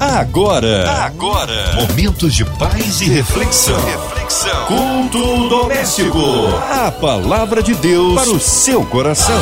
[0.00, 3.76] Agora, agora, momentos de paz e reflexão.
[3.84, 4.66] reflexão.
[4.66, 6.20] Culto doméstico.
[6.70, 9.34] A palavra de Deus para o seu coração.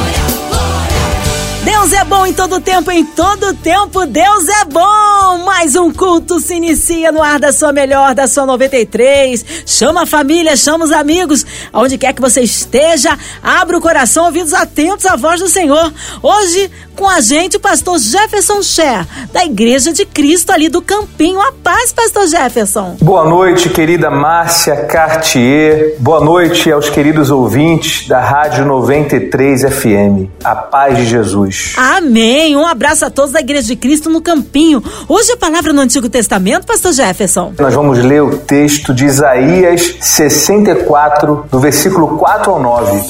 [1.63, 5.45] Deus é bom em todo tempo, em todo tempo Deus é bom.
[5.45, 9.45] Mais um culto se inicia no ar da sua melhor, da sua 93.
[9.67, 14.55] Chama a família, chama os amigos, aonde quer que você esteja, abra o coração, ouvidos
[14.55, 15.93] atentos à voz do Senhor.
[16.23, 21.41] Hoje com a gente o pastor Jefferson Cher, da Igreja de Cristo ali do Campinho.
[21.41, 22.97] A paz, pastor Jefferson.
[23.03, 25.97] Boa noite, querida Márcia Cartier.
[26.01, 30.31] Boa noite aos queridos ouvintes da Rádio 93 FM.
[30.43, 31.75] A paz de Jesus.
[31.77, 32.57] Amém.
[32.57, 34.83] Um abraço a todos da Igreja de Cristo no Campinho.
[35.07, 37.53] Hoje a palavra no Antigo Testamento, pastor Jefferson.
[37.59, 43.01] Nós vamos ler o texto de Isaías 64, do versículo 4 ao 9.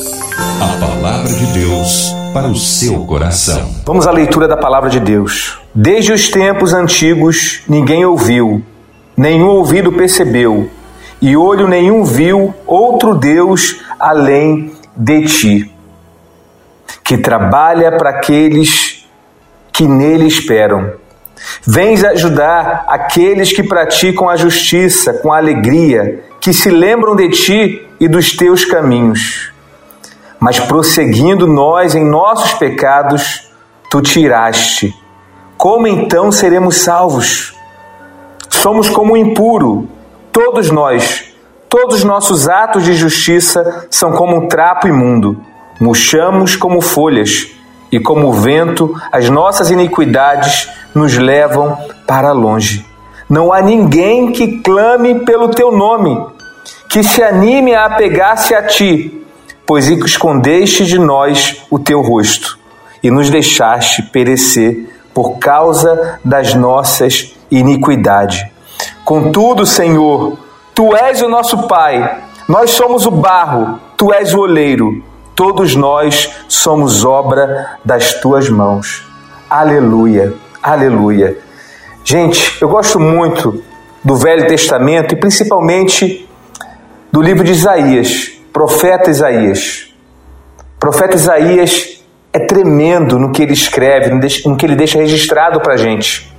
[0.60, 3.74] A palavra de Deus para o seu coração.
[3.84, 5.58] Vamos à leitura da palavra de Deus.
[5.74, 8.62] Desde os tempos antigos ninguém ouviu,
[9.16, 10.70] nenhum ouvido percebeu,
[11.20, 15.74] e olho nenhum viu outro Deus além de ti,
[17.02, 19.06] que trabalha para aqueles
[19.72, 20.92] que nele esperam.
[21.66, 28.08] Vens ajudar aqueles que praticam a justiça com alegria, que se lembram de ti e
[28.08, 29.55] dos teus caminhos
[30.40, 33.50] mas prosseguindo nós em nossos pecados,
[33.90, 34.94] tu tiraste.
[35.56, 37.54] Como então seremos salvos?
[38.50, 39.88] Somos como o impuro,
[40.32, 41.24] todos nós.
[41.68, 45.40] Todos os nossos atos de justiça são como um trapo imundo.
[45.80, 47.48] Murchamos como folhas,
[47.90, 52.84] e como o vento, as nossas iniquidades nos levam para longe.
[53.28, 56.24] Não há ninguém que clame pelo teu nome,
[56.88, 59.25] que se anime a apegar-se a ti
[59.66, 62.58] pois escondeste de nós o teu rosto
[63.02, 68.44] e nos deixaste perecer por causa das nossas iniquidades.
[69.04, 70.38] Contudo, Senhor,
[70.74, 75.02] tu és o nosso Pai, nós somos o barro, tu és o oleiro,
[75.34, 79.04] todos nós somos obra das tuas mãos.
[79.50, 81.38] Aleluia, aleluia.
[82.04, 83.64] Gente, eu gosto muito
[84.04, 86.28] do Velho Testamento e principalmente
[87.10, 89.94] do livro de Isaías Profeta Isaías.
[90.80, 92.02] profeta Isaías
[92.32, 94.08] é tremendo no que ele escreve,
[94.46, 96.34] no que ele deixa registrado para a gente.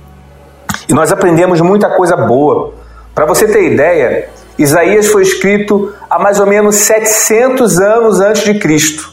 [0.88, 2.74] E nós aprendemos muita coisa boa.
[3.14, 8.58] Para você ter ideia, Isaías foi escrito há mais ou menos 700 anos antes de
[8.58, 9.12] Cristo.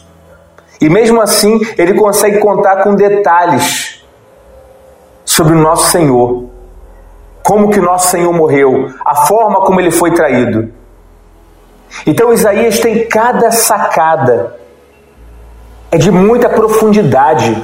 [0.82, 4.04] E mesmo assim, ele consegue contar com detalhes
[5.24, 6.50] sobre o nosso Senhor.
[7.44, 10.74] Como que nosso Senhor morreu, a forma como ele foi traído.
[12.06, 14.56] Então Isaías tem cada sacada,
[15.92, 17.64] é de muita profundidade.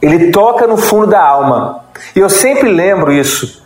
[0.00, 1.84] Ele toca no fundo da alma.
[2.16, 3.62] E eu sempre lembro isso,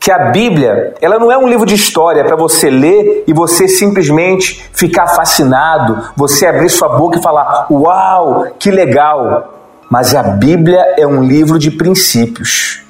[0.00, 3.68] que a Bíblia, ela não é um livro de história para você ler e você
[3.68, 9.58] simplesmente ficar fascinado, você abrir sua boca e falar: "Uau, que legal".
[9.90, 12.82] Mas a Bíblia é um livro de princípios.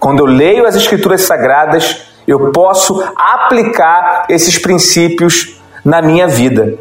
[0.00, 5.57] Quando eu leio as escrituras sagradas, eu posso aplicar esses princípios
[5.88, 6.74] na minha vida.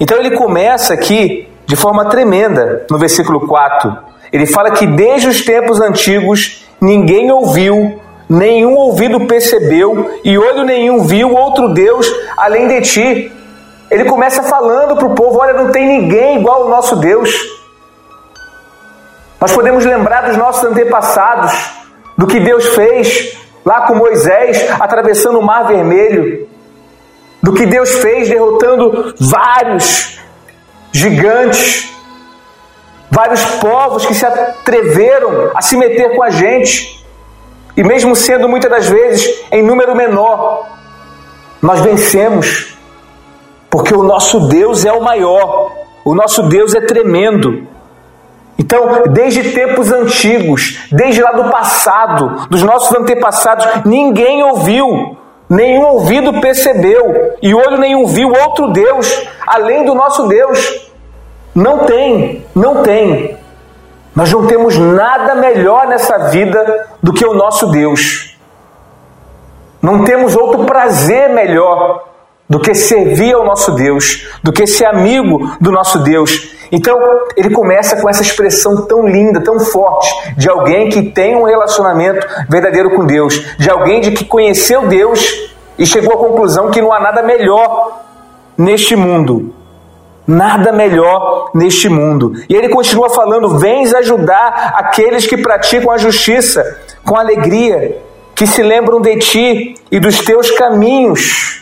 [0.00, 3.96] Então ele começa aqui de forma tremenda no versículo 4.
[4.32, 11.04] Ele fala que desde os tempos antigos ninguém ouviu, nenhum ouvido percebeu e olho nenhum
[11.04, 13.32] viu outro Deus além de ti.
[13.88, 17.30] Ele começa falando para o povo: olha, não tem ninguém igual ao nosso Deus.
[19.40, 21.52] Nós podemos lembrar dos nossos antepassados,
[22.18, 26.49] do que Deus fez lá com Moisés atravessando o Mar Vermelho,
[27.42, 30.20] do que Deus fez derrotando vários
[30.92, 31.92] gigantes,
[33.10, 37.04] vários povos que se atreveram a se meter com a gente,
[37.76, 40.68] e mesmo sendo muitas das vezes em número menor,
[41.62, 42.76] nós vencemos,
[43.68, 45.72] porque o nosso Deus é o maior,
[46.04, 47.66] o nosso Deus é tremendo.
[48.58, 55.16] Então, desde tempos antigos, desde lá do passado, dos nossos antepassados, ninguém ouviu
[55.50, 60.88] nenhum ouvido percebeu e olho nenhum viu outro Deus além do nosso Deus.
[61.52, 63.36] Não tem, não tem.
[64.14, 68.38] Nós não temos nada melhor nessa vida do que o nosso Deus.
[69.82, 72.04] Não temos outro prazer melhor
[72.50, 76.50] do que servir ao nosso Deus, do que ser amigo do nosso Deus.
[76.72, 76.98] Então,
[77.36, 82.26] ele começa com essa expressão tão linda, tão forte, de alguém que tem um relacionamento
[82.48, 85.48] verdadeiro com Deus, de alguém de que conheceu Deus
[85.78, 88.02] e chegou à conclusão que não há nada melhor
[88.58, 89.54] neste mundo.
[90.26, 92.32] Nada melhor neste mundo.
[92.48, 97.98] E ele continua falando: Vens ajudar aqueles que praticam a justiça com alegria,
[98.34, 101.60] que se lembram de ti e dos teus caminhos.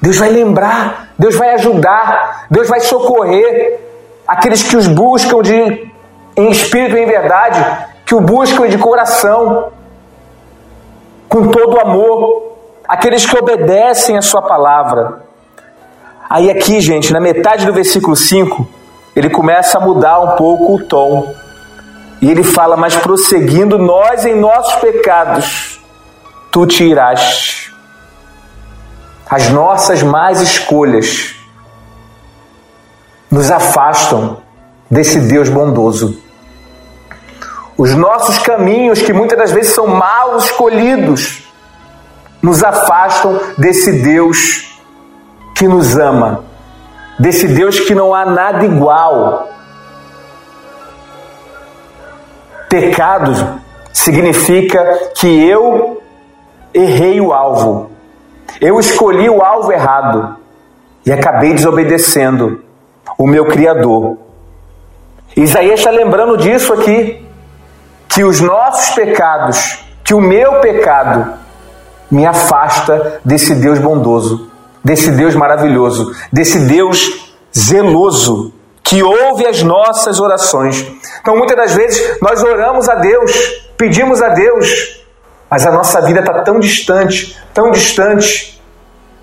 [0.00, 3.80] Deus vai lembrar, Deus vai ajudar, Deus vai socorrer
[4.26, 5.90] aqueles que os buscam de,
[6.36, 7.64] em espírito e em verdade,
[8.04, 9.72] que o buscam de coração,
[11.28, 12.56] com todo amor,
[12.86, 15.22] aqueles que obedecem a Sua palavra.
[16.30, 18.68] Aí, aqui, gente, na metade do versículo 5,
[19.16, 21.34] ele começa a mudar um pouco o tom.
[22.20, 25.80] E ele fala: Mas prosseguindo nós em nossos pecados,
[26.50, 27.67] tu te irás.
[29.30, 31.34] As nossas más escolhas
[33.30, 34.38] nos afastam
[34.90, 36.22] desse Deus bondoso.
[37.76, 41.44] Os nossos caminhos, que muitas das vezes são mal escolhidos,
[42.42, 44.80] nos afastam desse Deus
[45.54, 46.44] que nos ama,
[47.18, 49.48] desse Deus que não há nada igual.
[52.68, 53.60] Pecado
[53.92, 56.02] significa que eu
[56.72, 57.90] errei o alvo,
[58.60, 60.36] eu escolhi o alvo errado
[61.04, 62.62] e acabei desobedecendo
[63.16, 64.18] o meu Criador.
[65.36, 67.24] Isaías está lembrando disso aqui,
[68.08, 71.34] que os nossos pecados, que o meu pecado,
[72.10, 74.50] me afasta desse Deus bondoso,
[74.82, 78.52] desse Deus maravilhoso, desse Deus zeloso,
[78.82, 80.86] que ouve as nossas orações.
[81.20, 83.30] Então, muitas das vezes, nós oramos a Deus,
[83.76, 84.97] pedimos a Deus,
[85.50, 88.60] mas a nossa vida está tão distante, tão distante,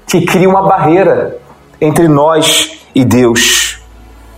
[0.07, 1.37] que cria uma barreira
[1.81, 3.75] entre nós e Deus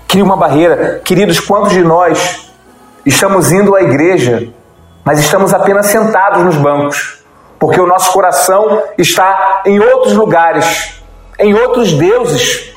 [0.07, 1.01] cria uma barreira.
[1.03, 2.49] Queridos, quantos de nós
[3.05, 4.49] estamos indo à igreja,
[5.03, 7.23] mas estamos apenas sentados nos bancos,
[7.59, 11.01] porque o nosso coração está em outros lugares,
[11.37, 12.73] em outros deuses,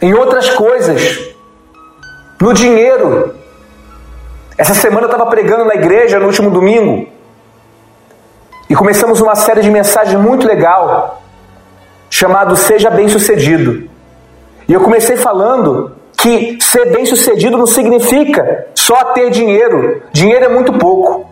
[0.00, 1.20] em outras coisas,
[2.40, 3.34] no dinheiro.
[4.56, 7.08] Essa semana eu estava pregando na igreja no último domingo
[8.68, 11.22] e começamos uma série de mensagens muito legal
[12.10, 13.88] chamado Seja Bem Sucedido.
[14.68, 20.02] E eu comecei falando que ser bem sucedido não significa só ter dinheiro.
[20.12, 21.30] Dinheiro é muito pouco.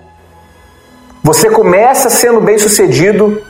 [1.22, 3.42] Você começa sendo bem sucedido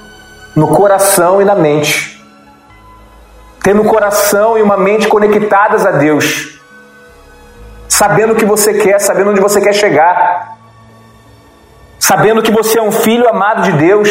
[0.54, 2.24] no coração e na mente.
[3.62, 6.60] Tendo o coração e uma mente conectadas a Deus.
[7.88, 10.56] Sabendo o que você quer, sabendo onde você quer chegar.
[12.06, 14.08] Sabendo que você é um filho amado de Deus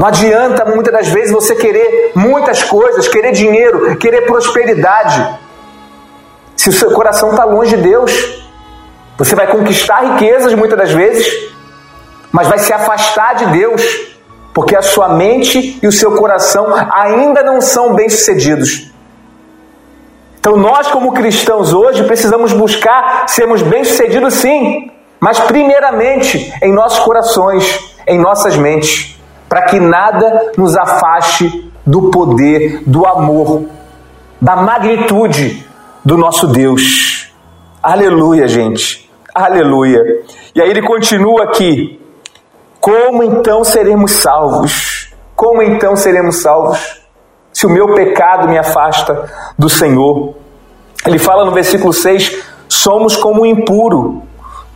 [0.00, 5.38] Não adianta muitas das vezes você querer muitas coisas, querer dinheiro, querer prosperidade.
[6.56, 8.10] Se o seu coração está longe de Deus,
[9.18, 11.52] você vai conquistar riquezas muitas das vezes,
[12.32, 13.82] mas vai se afastar de Deus,
[14.54, 18.89] porque a sua mente e o seu coração ainda não são bem-sucedidos.
[20.40, 24.90] Então, nós, como cristãos hoje, precisamos buscar sermos bem-sucedidos, sim,
[25.20, 29.20] mas primeiramente em nossos corações, em nossas mentes
[29.50, 33.64] para que nada nos afaste do poder, do amor,
[34.40, 35.66] da magnitude
[36.04, 37.32] do nosso Deus.
[37.82, 39.10] Aleluia, gente.
[39.34, 40.00] Aleluia.
[40.54, 42.00] E aí ele continua aqui.
[42.80, 45.12] Como então seremos salvos?
[45.34, 46.99] Como então seremos salvos?
[47.60, 50.34] Se o meu pecado me afasta do Senhor.
[51.04, 54.22] Ele fala no versículo 6: somos como impuro,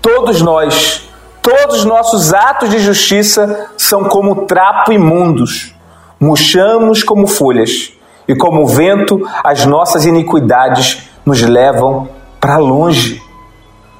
[0.02, 1.08] todos nós
[1.44, 5.74] Todos os nossos atos de justiça são como trapo imundos,
[6.18, 7.92] murchamos como folhas,
[8.26, 12.08] e como o vento, as nossas iniquidades nos levam
[12.40, 13.20] para longe.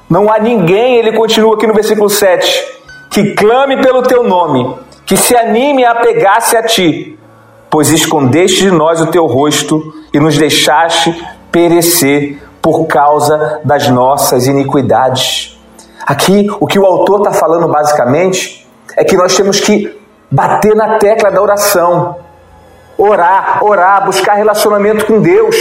[0.09, 2.65] Não há ninguém, ele continua aqui no versículo 7,
[3.11, 7.19] que clame pelo teu nome, que se anime a pegar-se a ti,
[7.75, 11.13] pois escondeste de nós o teu rosto e nos deixaste
[11.51, 15.61] perecer por causa das nossas iniquidades.
[16.07, 18.65] Aqui, o que o autor está falando basicamente
[18.97, 19.93] é que nós temos que
[20.31, 22.15] bater na tecla da oração,
[22.97, 25.57] orar, orar, buscar relacionamento com Deus.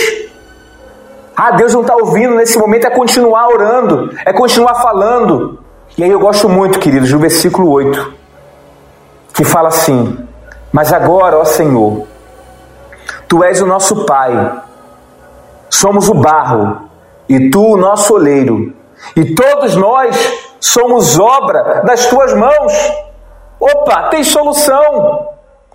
[1.36, 5.58] Ah, Deus não está ouvindo nesse momento, é continuar orando, é continuar falando.
[5.98, 8.14] E aí eu gosto muito, queridos, do versículo 8,
[9.34, 10.28] que fala assim:
[10.74, 12.06] Mas agora, ó Senhor,
[13.30, 14.62] Tu és o nosso Pai,
[15.70, 16.90] somos o barro,
[17.30, 18.74] e Tu o nosso oleiro
[19.16, 22.74] e todos nós somos obra das tuas mãos.
[23.60, 25.30] Opa, tem solução.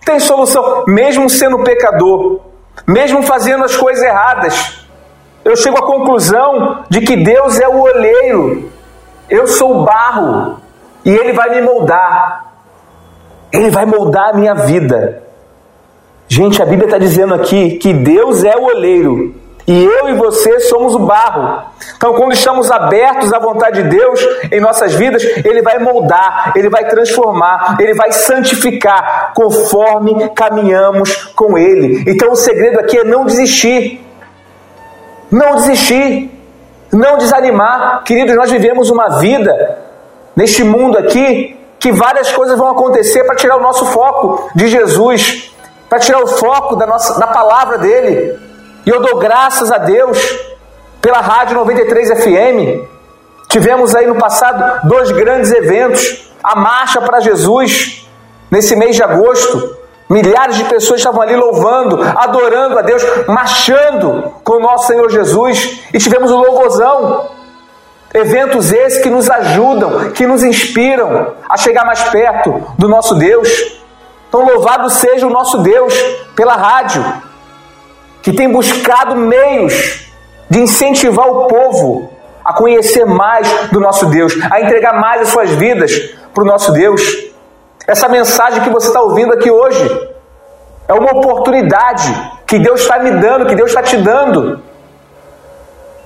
[0.05, 2.41] Tem solução, mesmo sendo pecador,
[2.87, 4.87] mesmo fazendo as coisas erradas.
[5.45, 8.71] Eu chego à conclusão de que Deus é o olheiro,
[9.29, 10.61] eu sou o barro
[11.05, 12.48] e Ele vai me moldar.
[13.53, 15.23] Ele vai moldar a minha vida.
[16.29, 19.35] Gente, a Bíblia está dizendo aqui que Deus é o olheiro
[19.67, 21.63] E eu e você somos o barro.
[21.97, 26.71] Então, quando estamos abertos à vontade de Deus em nossas vidas, Ele vai moldar, Ele
[26.71, 32.03] vai transformar, Ele vai santificar conforme caminhamos com Ele.
[32.07, 34.03] Então, o segredo aqui é não desistir.
[35.31, 36.31] Não desistir.
[36.91, 38.05] Não desanimar.
[38.05, 39.79] Queridos, nós vivemos uma vida
[40.35, 45.53] neste mundo aqui que várias coisas vão acontecer para tirar o nosso foco de Jesus,
[45.89, 48.39] para tirar o foco da, nossa, da palavra dele.
[48.85, 50.19] E eu dou graças a Deus
[51.01, 52.89] pela Rádio 93 FM.
[53.49, 58.09] Tivemos aí no passado dois grandes eventos: a Marcha para Jesus,
[58.51, 59.77] nesse mês de agosto.
[60.11, 65.81] Milhares de pessoas estavam ali louvando, adorando a Deus, marchando com o nosso Senhor Jesus.
[65.93, 67.29] E tivemos o louvorzão.
[68.13, 73.49] Eventos esses que nos ajudam, que nos inspiram a chegar mais perto do nosso Deus.
[74.29, 75.95] Então, louvado seja o nosso Deus
[76.35, 77.05] pela rádio,
[78.23, 80.07] que tem buscado meios
[80.49, 82.11] de incentivar o povo
[82.45, 85.93] a conhecer mais do nosso Deus, a entregar mais as suas vidas
[86.33, 87.03] para o nosso Deus.
[87.87, 90.09] Essa mensagem que você está ouvindo aqui hoje
[90.89, 92.11] é uma oportunidade
[92.47, 94.63] que Deus está me dando, que Deus está te dando,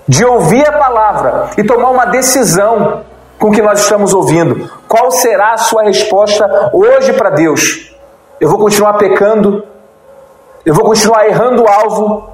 [0.07, 3.03] de ouvir a palavra e tomar uma decisão
[3.39, 4.71] com o que nós estamos ouvindo.
[4.87, 7.93] Qual será a sua resposta hoje para Deus?
[8.41, 9.65] Eu vou continuar pecando?
[10.65, 12.31] Eu vou continuar errando o alvo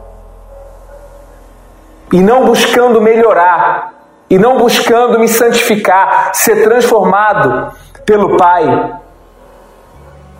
[2.12, 3.94] e não buscando melhorar,
[4.30, 7.72] e não buscando me santificar, ser transformado
[8.04, 8.94] pelo Pai.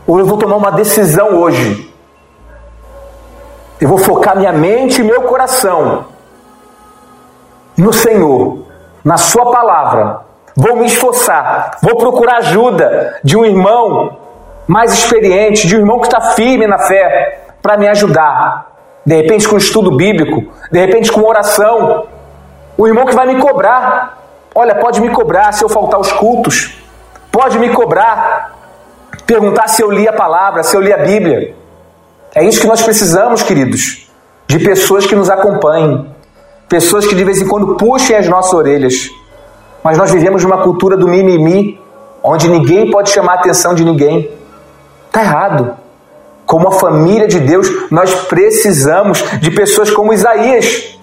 [0.06, 1.94] Ou eu vou tomar uma decisão hoje.
[3.80, 6.06] Eu vou focar minha mente e meu coração
[7.78, 8.66] no Senhor,
[9.04, 10.20] na Sua palavra.
[10.56, 14.18] Vou me esforçar, vou procurar ajuda de um irmão
[14.66, 18.66] mais experiente, de um irmão que está firme na fé, para me ajudar.
[19.06, 22.06] De repente com estudo bíblico, de repente com oração.
[22.76, 24.18] O irmão que vai me cobrar.
[24.54, 26.82] Olha, pode me cobrar se eu faltar os cultos.
[27.30, 28.56] Pode me cobrar.
[29.26, 31.54] Perguntar se eu li a palavra, se eu li a Bíblia.
[32.35, 34.11] É isso que nós precisamos, queridos.
[34.47, 36.17] De pessoas que nos acompanhem.
[36.68, 39.10] Pessoas que de vez em quando puxem as nossas orelhas.
[39.82, 41.80] Mas nós vivemos numa cultura do mimimi,
[42.22, 44.30] onde ninguém pode chamar a atenção de ninguém.
[45.06, 45.76] Está errado.
[46.44, 50.98] Como a família de Deus, nós precisamos de pessoas como Isaías,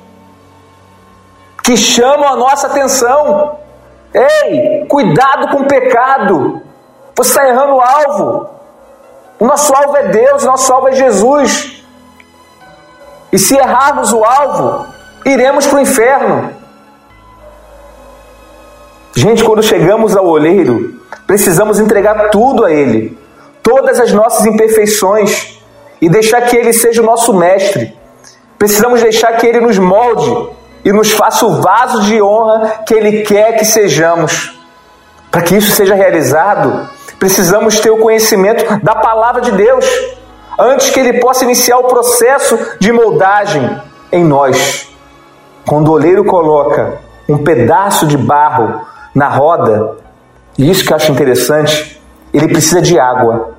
[1.63, 3.57] que chamam a nossa atenção.
[4.13, 6.61] Ei, cuidado com o pecado.
[7.15, 8.49] Você está errando o alvo.
[9.39, 11.83] O nosso alvo é Deus, o nosso alvo é Jesus.
[13.31, 14.85] E se errarmos o alvo,
[15.25, 16.51] iremos para o inferno.
[19.15, 23.17] Gente, quando chegamos ao olheiro, precisamos entregar tudo a Ele
[23.65, 25.59] todas as nossas imperfeições
[25.99, 27.97] e deixar que Ele seja o nosso mestre.
[28.59, 30.49] Precisamos deixar que Ele nos molde
[30.83, 34.59] e nos faça o vaso de honra que Ele quer que sejamos.
[35.31, 39.85] Para que isso seja realizado, precisamos ter o conhecimento da palavra de Deus
[40.59, 44.94] antes que Ele possa iniciar o processo de moldagem em nós.
[45.67, 48.81] Quando o oleiro coloca um pedaço de barro
[49.13, 49.95] na roda,
[50.57, 52.01] e isso que eu acho interessante,
[52.33, 53.55] ele precisa de água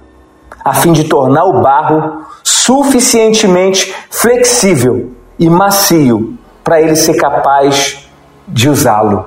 [0.65, 8.09] a fim de tornar o barro suficientemente flexível e macio para ele ser capaz
[8.49, 9.27] de usá-lo.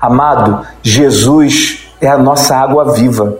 [0.00, 3.38] Amado, Jesus é a nossa água viva.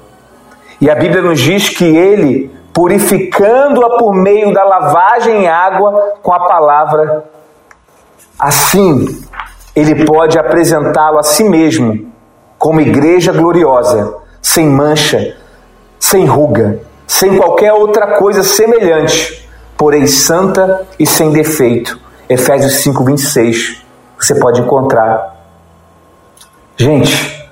[0.81, 6.33] E a Bíblia nos diz que ele, purificando-a por meio da lavagem em água com
[6.33, 7.25] a palavra,
[8.41, 9.23] assim
[9.77, 12.11] ele pode apresentá-lo a si mesmo
[12.59, 15.37] como igreja gloriosa, sem mancha,
[15.99, 16.81] sem ruga
[17.11, 21.99] sem qualquer outra coisa semelhante, porém santa e sem defeito.
[22.29, 23.83] Efésios 5, 26.
[24.17, 25.37] Você pode encontrar.
[26.77, 27.51] Gente,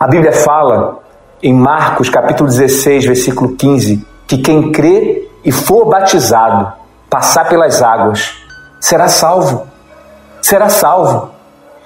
[0.00, 1.00] a Bíblia fala
[1.42, 6.72] em Marcos capítulo 16, versículo 15, que quem crê e for batizado,
[7.10, 8.32] passar pelas águas,
[8.80, 9.68] será salvo.
[10.46, 11.32] Será salvo.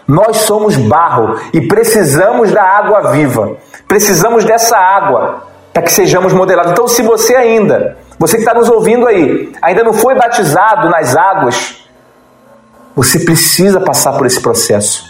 [0.06, 3.56] Nós somos barro e precisamos da água viva.
[3.88, 6.72] Precisamos dessa água para que sejamos modelados.
[6.72, 11.16] Então, se você ainda, você que está nos ouvindo aí, ainda não foi batizado nas
[11.16, 11.88] águas,
[12.94, 15.06] você precisa passar por esse processo.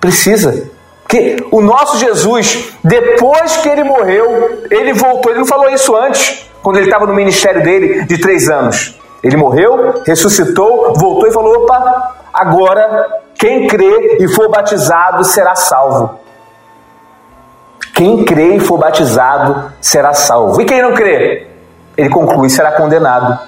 [0.00, 0.70] Precisa.
[1.02, 5.30] Porque o nosso Jesus, depois que ele morreu, ele voltou.
[5.30, 8.98] Ele não falou isso antes, quando ele estava no ministério dele de três anos.
[9.22, 13.06] Ele morreu, ressuscitou, voltou e falou: opa, agora
[13.38, 16.18] quem crê e for batizado será salvo.
[17.94, 20.60] Quem crê e for batizado será salvo.
[20.60, 21.46] E quem não crê?
[21.96, 23.38] Ele conclui: será condenado.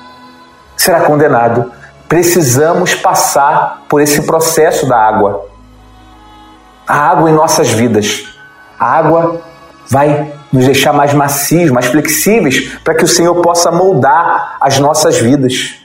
[0.76, 1.72] Será condenado.
[2.08, 5.46] precisamos passar por esse processo da água.
[6.86, 8.24] A água em nossas vidas.
[8.78, 9.40] A água
[9.88, 15.18] vai nos deixar mais macios, mais flexíveis, para que o Senhor possa moldar as nossas
[15.18, 15.79] vidas.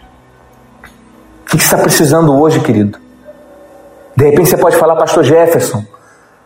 [1.56, 3.00] O que está precisando hoje, querido?
[4.14, 5.86] De repente você pode falar, Pastor Jefferson,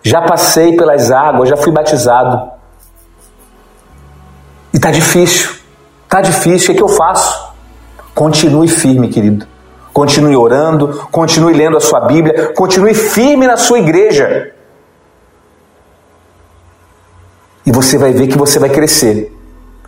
[0.03, 2.51] já passei pelas águas, já fui batizado.
[4.71, 5.55] E está difícil,
[6.03, 7.55] está difícil, o é que eu faço?
[8.13, 9.47] Continue firme, querido.
[9.91, 14.53] Continue orando, continue lendo a sua Bíblia, continue firme na sua igreja.
[17.65, 19.35] E você vai ver que você vai crescer.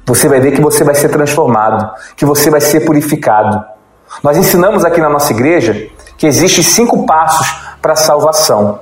[0.03, 3.70] Você vai ver que você vai ser transformado, que você vai ser purificado.
[4.23, 7.47] Nós ensinamos aqui na nossa igreja que existem cinco passos
[7.81, 8.79] para a salvação.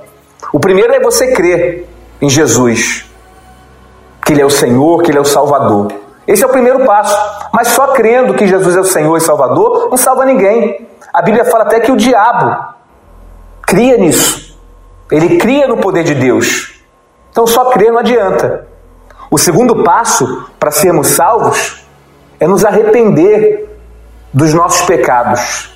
[0.52, 1.88] O primeiro é você crer
[2.20, 3.10] em Jesus,
[4.24, 5.92] que Ele é o Senhor, que Ele é o Salvador.
[6.26, 7.16] Esse é o primeiro passo.
[7.52, 10.88] Mas só crendo que Jesus é o Senhor e Salvador não salva ninguém.
[11.12, 12.74] A Bíblia fala até que o diabo
[13.62, 14.58] cria nisso.
[15.10, 16.80] Ele cria no poder de Deus.
[17.30, 18.68] Então só crer não adianta.
[19.30, 21.84] O segundo passo para sermos salvos
[22.38, 23.69] é nos arrepender
[24.32, 25.70] dos nossos pecados.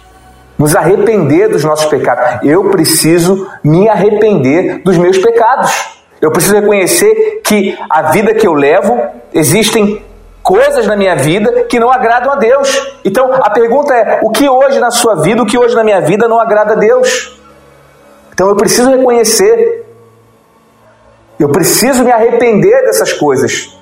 [0.58, 2.46] Nos arrepender dos nossos pecados.
[2.48, 5.94] Eu preciso me arrepender dos meus pecados.
[6.20, 8.98] Eu preciso reconhecer que a vida que eu levo,
[9.32, 10.02] existem
[10.42, 12.98] coisas na minha vida que não agradam a Deus.
[13.04, 16.00] Então a pergunta é: o que hoje na sua vida, o que hoje na minha
[16.00, 17.40] vida não agrada a Deus?
[18.32, 19.82] Então eu preciso reconhecer.
[21.38, 23.76] Eu preciso me arrepender dessas coisas.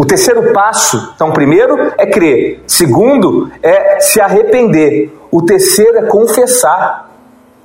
[0.00, 7.10] O terceiro passo, então, primeiro é crer, segundo é se arrepender, o terceiro é confessar.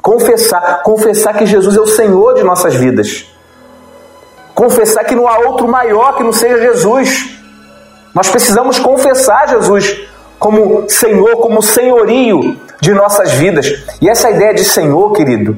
[0.02, 3.34] Confessar, confessar que Jesus é o Senhor de nossas vidas.
[4.54, 7.40] Confessar que não há outro maior que não seja Jesus.
[8.14, 10.06] Nós precisamos confessar Jesus
[10.38, 13.86] como Senhor, como senhorio de nossas vidas.
[14.02, 15.58] E essa ideia de Senhor, querido,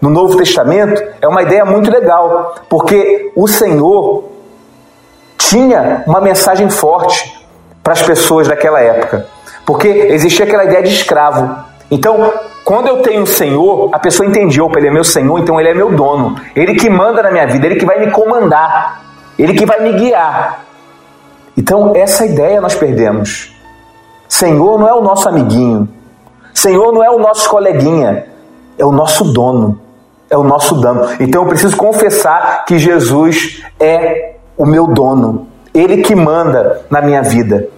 [0.00, 4.35] no Novo Testamento, é uma ideia muito legal, porque o Senhor
[5.48, 7.36] tinha uma mensagem forte
[7.82, 9.26] para as pessoas daquela época,
[9.64, 11.64] porque existia aquela ideia de escravo.
[11.90, 12.32] Então,
[12.64, 15.68] quando eu tenho um Senhor, a pessoa entendia, opa, ele é meu Senhor, então ele
[15.68, 16.34] é meu dono.
[16.54, 19.02] Ele que manda na minha vida, ele que vai me comandar,
[19.38, 20.64] ele que vai me guiar.
[21.56, 23.54] Então, essa ideia nós perdemos.
[24.28, 25.88] Senhor não é o nosso amiguinho.
[26.52, 28.26] Senhor não é o nosso coleguinha.
[28.76, 29.80] É o nosso dono.
[30.28, 31.08] É o nosso dono.
[31.20, 35.48] Então eu preciso confessar que Jesus é o meu dono.
[35.74, 37.68] Ele que manda na minha vida.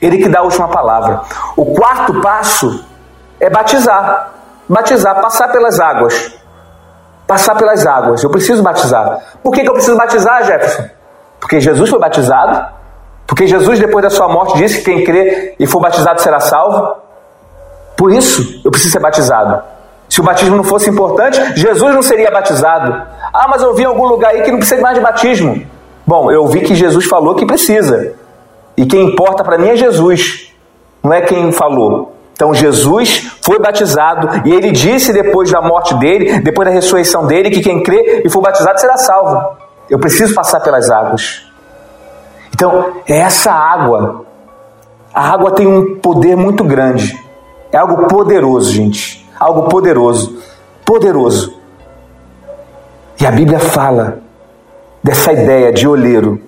[0.00, 1.22] Ele que dá a última palavra.
[1.56, 2.84] O quarto passo
[3.40, 4.32] é batizar.
[4.68, 6.36] Batizar, passar pelas águas.
[7.26, 8.22] Passar pelas águas.
[8.22, 9.18] Eu preciso batizar.
[9.42, 10.84] Por que, que eu preciso batizar, Jefferson?
[11.40, 12.74] Porque Jesus foi batizado
[13.26, 16.96] porque Jesus, depois da sua morte, disse que quem crê e for batizado será salvo.
[17.96, 19.62] Por isso, eu preciso ser batizado.
[20.08, 22.92] Se o batismo não fosse importante, Jesus não seria batizado.
[23.32, 25.66] Ah, mas eu vi em algum lugar aí que não precisa mais de batismo.
[26.06, 28.12] Bom, eu vi que Jesus falou que precisa.
[28.76, 30.54] E quem importa para mim é Jesus,
[31.02, 32.12] não é quem falou.
[32.32, 37.50] Então Jesus foi batizado e ele disse depois da morte dele, depois da ressurreição dele,
[37.50, 39.56] que quem crê e for batizado será salvo.
[39.88, 41.42] Eu preciso passar pelas águas.
[42.52, 44.24] Então, é essa água.
[45.12, 47.20] A água tem um poder muito grande.
[47.70, 49.28] É algo poderoso, gente.
[49.38, 50.38] Algo poderoso.
[50.84, 51.58] Poderoso.
[53.20, 54.23] E a Bíblia fala
[55.04, 56.40] dessa ideia de olheiro,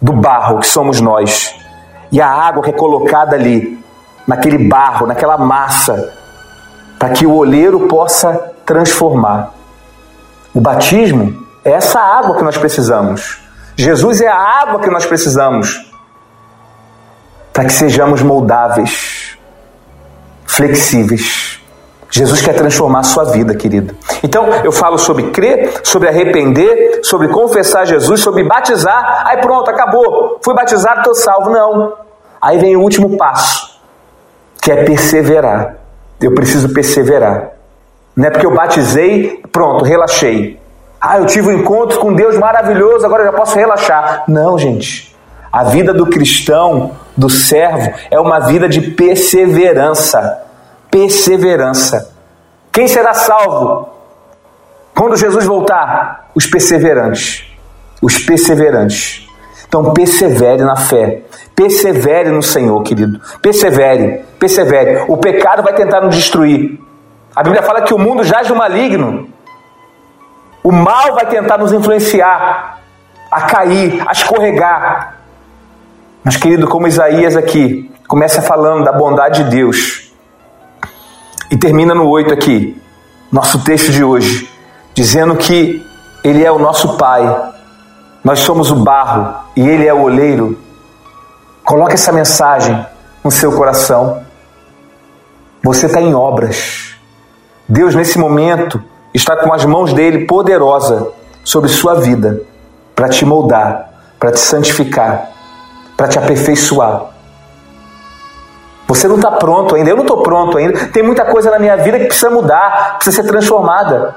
[0.00, 1.52] do barro que somos nós.
[2.12, 3.84] E a água que é colocada ali,
[4.24, 6.14] naquele barro, naquela massa,
[7.00, 9.52] para que o olheiro possa transformar.
[10.54, 13.40] O batismo é essa água que nós precisamos.
[13.76, 15.84] Jesus é a água que nós precisamos
[17.52, 19.36] para que sejamos moldáveis,
[20.46, 21.57] flexíveis.
[22.10, 23.94] Jesus quer transformar a sua vida, querido.
[24.22, 29.24] Então, eu falo sobre crer, sobre arrepender, sobre confessar Jesus, sobre batizar.
[29.26, 30.38] Aí pronto, acabou.
[30.42, 31.50] Fui batizado, estou salvo.
[31.50, 31.92] Não.
[32.40, 33.78] Aí vem o último passo,
[34.62, 35.76] que é perseverar.
[36.20, 37.50] Eu preciso perseverar.
[38.16, 40.58] Não é porque eu batizei, pronto, relaxei.
[41.00, 44.24] Ah, eu tive um encontro com Deus maravilhoso, agora eu já posso relaxar.
[44.26, 45.16] Não, gente.
[45.52, 50.47] A vida do cristão, do servo, é uma vida de perseverança.
[50.98, 52.12] Perseverança.
[52.72, 53.88] Quem será salvo
[54.92, 56.28] quando Jesus voltar?
[56.34, 57.46] Os perseverantes.
[58.02, 59.28] Os perseverantes.
[59.68, 61.22] Então, persevere na fé.
[61.54, 63.20] Persevere no Senhor, querido.
[63.40, 65.04] Persevere, persevere.
[65.06, 66.80] O pecado vai tentar nos destruir.
[67.34, 69.28] A Bíblia fala que o mundo jaz no maligno.
[70.64, 72.80] O mal vai tentar nos influenciar
[73.30, 75.14] a cair, a escorregar.
[76.24, 80.07] Mas, querido, como Isaías aqui começa falando da bondade de Deus,
[81.50, 82.80] E termina no 8 aqui,
[83.32, 84.50] nosso texto de hoje,
[84.94, 85.82] dizendo que
[86.22, 87.52] Ele é o nosso Pai,
[88.22, 90.58] nós somos o barro e Ele é o oleiro.
[91.64, 92.84] Coloque essa mensagem
[93.24, 94.22] no seu coração.
[95.62, 96.94] Você está em obras.
[97.66, 98.82] Deus, nesse momento,
[99.14, 101.12] está com as mãos dele poderosa
[101.44, 102.42] sobre sua vida
[102.94, 105.30] para te moldar, para te santificar,
[105.96, 107.06] para te aperfeiçoar.
[108.88, 110.86] Você não está pronto ainda, eu não estou pronto ainda.
[110.86, 114.16] Tem muita coisa na minha vida que precisa mudar, precisa ser transformada.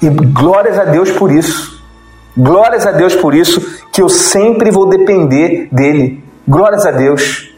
[0.00, 1.82] E glórias a Deus por isso.
[2.34, 3.60] Glórias a Deus por isso,
[3.92, 6.24] que eu sempre vou depender dele.
[6.48, 7.54] Glórias a Deus.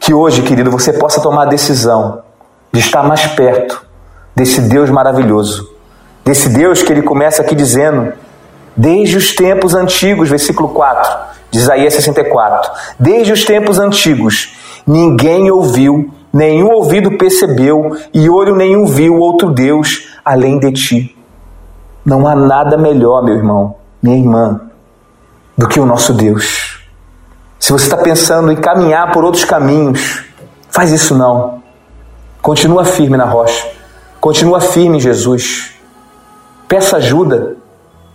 [0.00, 2.24] Que hoje, querido, você possa tomar a decisão
[2.72, 3.86] de estar mais perto
[4.34, 5.72] desse Deus maravilhoso.
[6.24, 8.12] Desse Deus que ele começa aqui dizendo,
[8.76, 12.70] desde os tempos antigos, versículo 4 de Isaías 64.
[12.98, 14.56] Desde os tempos antigos,
[14.86, 21.16] ninguém ouviu, nenhum ouvido percebeu, e olho nenhum viu outro Deus além de ti.
[22.04, 24.60] Não há nada melhor, meu irmão, minha irmã,
[25.56, 26.80] do que o nosso Deus.
[27.60, 30.24] Se você está pensando em caminhar por outros caminhos,
[30.68, 31.62] faz isso não.
[32.40, 33.70] Continua firme na rocha.
[34.20, 35.72] Continua firme em Jesus.
[36.66, 37.56] Peça ajuda.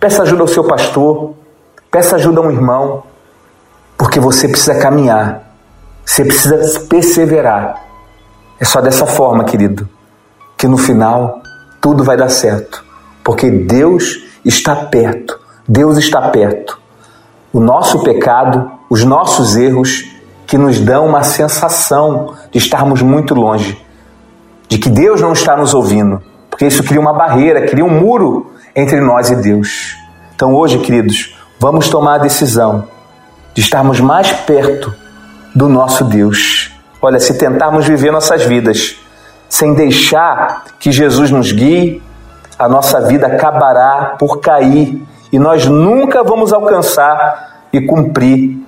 [0.00, 1.34] Peça ajuda ao seu pastor.
[1.90, 3.02] Peça ajuda a um irmão.
[3.96, 5.42] Porque você precisa caminhar.
[6.04, 7.82] Você precisa perseverar.
[8.60, 9.88] É só dessa forma, querido,
[10.56, 11.42] que no final
[11.80, 12.84] tudo vai dar certo.
[13.22, 15.38] Porque Deus está perto.
[15.66, 16.78] Deus está perto.
[17.52, 20.04] O nosso pecado, os nossos erros,
[20.46, 23.78] que nos dão uma sensação de estarmos muito longe,
[24.66, 28.52] de que Deus não está nos ouvindo, porque isso cria uma barreira, cria um muro
[28.78, 29.96] entre nós e Deus.
[30.36, 32.86] Então hoje, queridos, vamos tomar a decisão
[33.52, 34.94] de estarmos mais perto
[35.52, 36.70] do nosso Deus.
[37.02, 38.96] Olha, se tentarmos viver nossas vidas
[39.48, 42.00] sem deixar que Jesus nos guie,
[42.56, 48.64] a nossa vida acabará por cair e nós nunca vamos alcançar e cumprir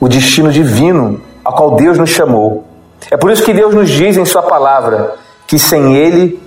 [0.00, 2.66] o destino divino a qual Deus nos chamou.
[3.12, 5.14] É por isso que Deus nos diz em Sua palavra
[5.46, 6.45] que sem Ele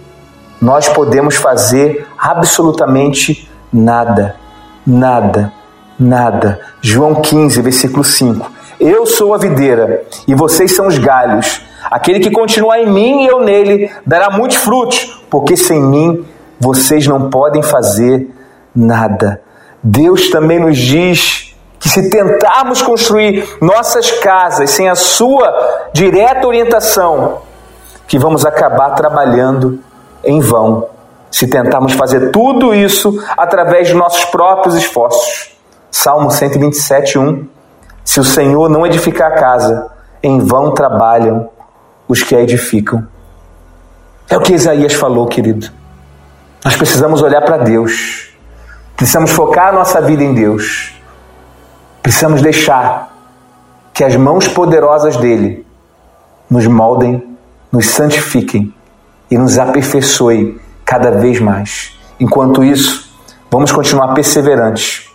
[0.61, 4.35] nós podemos fazer absolutamente nada,
[4.85, 5.53] nada
[5.99, 6.59] nada.
[6.81, 8.49] João 15, versículo 5.
[8.79, 11.61] Eu sou a videira e vocês são os galhos.
[11.91, 16.25] Aquele que continuar em mim e eu nele dará muitos frutos, porque sem mim
[16.59, 18.29] vocês não podem fazer
[18.73, 19.41] nada.
[19.83, 27.41] Deus também nos diz que se tentarmos construir nossas casas sem a sua direta orientação,
[28.07, 29.79] que vamos acabar trabalhando
[30.23, 30.89] em vão.
[31.31, 35.55] Se tentarmos fazer tudo isso através de nossos próprios esforços.
[35.91, 37.47] Salmo 127, 1.
[38.03, 39.91] Se o Senhor não edificar a casa,
[40.23, 41.49] em vão trabalham
[42.07, 43.07] os que a edificam.
[44.29, 45.71] É o que Isaías falou, querido.
[46.63, 48.31] Nós precisamos olhar para Deus.
[48.95, 50.93] Precisamos focar a nossa vida em Deus.
[52.01, 53.15] Precisamos deixar
[53.93, 55.65] que as mãos poderosas dele
[56.49, 57.37] nos moldem,
[57.71, 58.73] nos santifiquem
[59.29, 61.97] e nos aperfeiçoem cada vez mais.
[62.19, 63.09] Enquanto isso,
[63.49, 65.09] vamos continuar perseverantes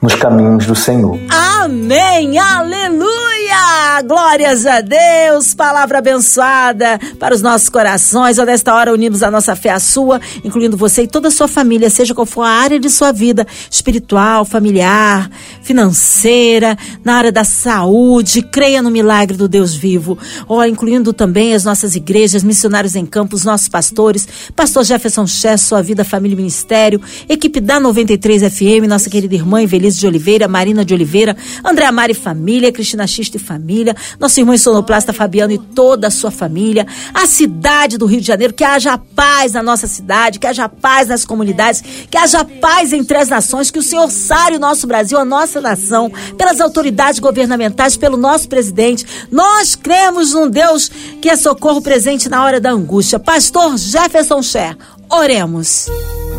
[0.00, 1.18] nos caminhos do Senhor.
[1.62, 2.38] Amém!
[2.38, 4.00] Aleluia!
[4.06, 5.52] Glórias a Deus!
[5.52, 8.38] Palavra abençoada para os nossos corações.
[8.38, 11.46] Ó, nesta hora unimos a nossa fé à sua, incluindo você e toda a sua
[11.46, 17.44] família, seja qual for a área de sua vida, espiritual, familiar, financeira, na área da
[17.44, 18.40] saúde.
[18.40, 20.16] Creia no milagre do Deus vivo.
[20.48, 25.60] Ó, incluindo também as nossas igrejas, missionários em campo, os nossos pastores, pastor Jefferson Chess,
[25.60, 30.48] sua vida, família e ministério, equipe da 93 FM, nossa querida irmã Evelise de Oliveira,
[30.48, 35.58] Marina de Oliveira, André Amari Família, Cristina Xista e Família, nosso irmão sonoplasta Fabiano e
[35.58, 39.86] toda a sua família, a cidade do Rio de Janeiro, que haja paz na nossa
[39.86, 44.10] cidade, que haja paz nas comunidades, que haja paz entre as nações, que o Senhor
[44.10, 49.06] sare o nosso Brasil, a nossa nação, pelas autoridades governamentais, pelo nosso presidente.
[49.30, 50.88] Nós cremos num Deus
[51.20, 53.18] que é socorro presente na hora da angústia.
[53.18, 54.76] Pastor Jefferson Cher,
[55.10, 55.88] oremos.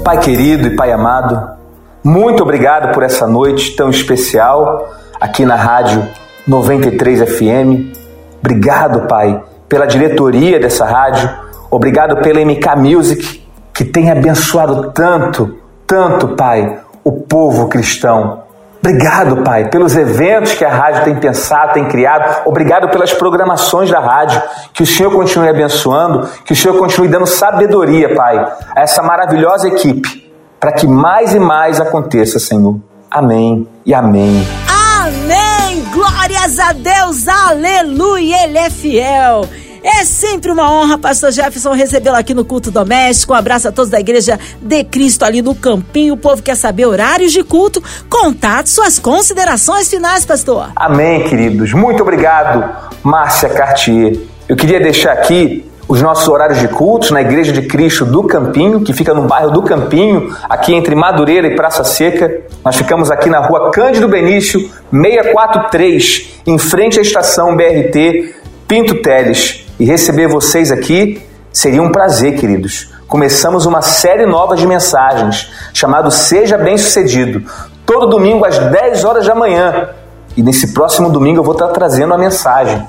[0.03, 1.59] Pai querido e Pai amado,
[2.03, 6.07] muito obrigado por essa noite tão especial aqui na Rádio
[6.47, 7.95] 93 FM.
[8.39, 11.29] Obrigado, Pai, pela diretoria dessa rádio.
[11.69, 18.41] Obrigado pela MK Music, que tem abençoado tanto, tanto, Pai, o povo cristão.
[18.79, 22.41] Obrigado, Pai, pelos eventos que a rádio tem pensado, tem criado.
[22.45, 24.41] Obrigado pelas programações da rádio.
[24.73, 28.39] Que o Senhor continue abençoando, que o Senhor continue dando sabedoria, Pai,
[28.75, 30.21] a essa maravilhosa equipe
[30.59, 32.79] para que mais e mais aconteça, Senhor.
[33.09, 34.45] Amém e amém.
[36.21, 37.27] Glórias a Deus!
[37.27, 38.43] Aleluia!
[38.43, 39.43] Ele é fiel.
[39.83, 43.33] É sempre uma honra, pastor Jefferson, recebê-lo aqui no culto doméstico.
[43.33, 46.13] Um abraço a todos da igreja de Cristo ali no campinho.
[46.13, 50.71] O povo quer saber horários de culto, contato, suas considerações finais, pastor.
[50.75, 51.73] Amém, queridos.
[51.73, 52.69] Muito obrigado,
[53.01, 54.19] Márcia Cartier.
[54.47, 58.79] Eu queria deixar aqui os nossos horários de cultos na Igreja de Cristo do Campinho,
[58.79, 62.43] que fica no bairro do Campinho, aqui entre Madureira e Praça Seca.
[62.63, 64.57] Nós ficamos aqui na rua Cândido Benício,
[64.89, 68.33] 643, em frente à estação BRT
[68.69, 69.67] Pinto Teles.
[69.77, 72.93] E receber vocês aqui seria um prazer, queridos.
[73.05, 77.43] Começamos uma série nova de mensagens, chamado Seja Bem Sucedido,
[77.85, 79.89] todo domingo às 10 horas da manhã.
[80.37, 82.81] E nesse próximo domingo eu vou estar trazendo a mensagem.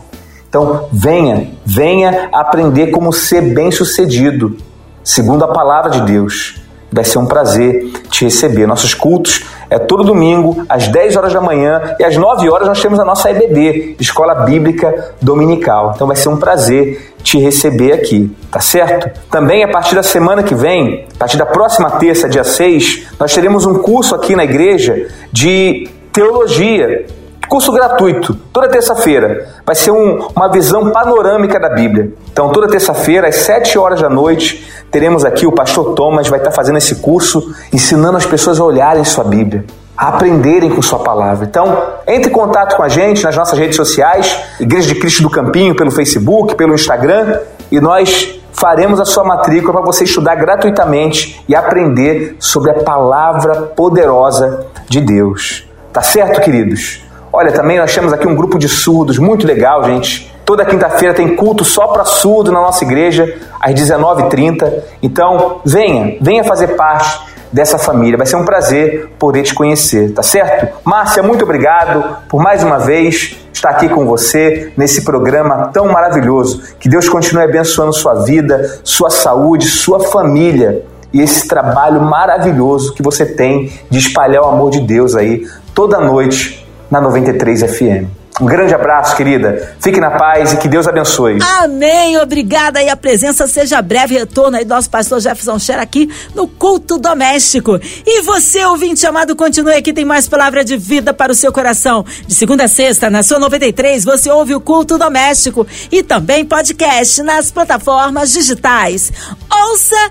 [0.53, 4.55] Então, venha, venha aprender como ser bem-sucedido,
[5.03, 6.61] segundo a palavra de Deus.
[6.93, 8.67] Vai ser um prazer te receber.
[8.67, 12.83] Nossos cultos é todo domingo, às 10 horas da manhã e às 9 horas nós
[12.83, 15.93] temos a nossa EBD, Escola Bíblica Dominical.
[15.95, 19.09] Então vai ser um prazer te receber aqui, tá certo?
[19.31, 23.35] Também a partir da semana que vem, a partir da próxima terça, dia 6, nós
[23.35, 27.07] teremos um curso aqui na igreja de teologia
[27.53, 29.47] Curso gratuito, toda terça-feira.
[29.67, 32.11] Vai ser um, uma visão panorâmica da Bíblia.
[32.33, 36.51] Então, toda terça-feira, às 7 horas da noite, teremos aqui o pastor Thomas, vai estar
[36.51, 41.45] fazendo esse curso, ensinando as pessoas a olharem sua Bíblia, aprenderem com sua palavra.
[41.45, 45.29] Então, entre em contato com a gente nas nossas redes sociais, Igreja de Cristo do
[45.29, 47.39] Campinho, pelo Facebook, pelo Instagram,
[47.71, 53.61] e nós faremos a sua matrícula para você estudar gratuitamente e aprender sobre a palavra
[53.77, 55.69] poderosa de Deus.
[55.93, 57.12] Tá certo, queridos?
[57.33, 60.31] Olha, também nós temos aqui um grupo de surdos muito legal, gente.
[60.45, 64.71] Toda quinta-feira tem culto só para surdo na nossa igreja, às 19h30.
[65.03, 68.19] Então, venha, venha fazer parte dessa família.
[68.19, 70.81] Vai ser um prazer poder te conhecer, tá certo?
[70.85, 76.63] Márcia, muito obrigado por mais uma vez estar aqui com você nesse programa tão maravilhoso.
[76.79, 83.03] Que Deus continue abençoando sua vida, sua saúde, sua família e esse trabalho maravilhoso que
[83.03, 86.62] você tem de espalhar o amor de Deus aí toda noite
[86.93, 88.23] na 93 FM.
[88.39, 89.75] Um grande abraço, querida.
[89.81, 91.39] Fique na paz e que Deus abençoe.
[91.61, 92.19] Amém.
[92.19, 96.47] Obrigada e a presença seja breve retorno aí do nosso pastor Jefferson Scher aqui no
[96.47, 97.79] culto doméstico.
[98.07, 102.05] E você, ouvinte amado, continue aqui, tem mais palavra de vida para o seu coração.
[102.27, 107.23] De segunda a sexta, na sua 93, você ouve o culto doméstico e também podcast
[107.23, 109.13] nas plataformas digitais.
[109.51, 110.11] Ouça